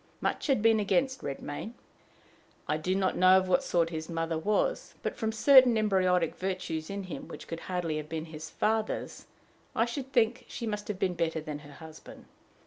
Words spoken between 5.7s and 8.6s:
embryonic virtues in him, which could hardly have been his